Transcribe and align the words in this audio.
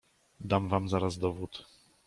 "Dam 0.39 0.67
wam 0.69 0.89
zaraz 0.89 1.17
dowód." 1.17 1.65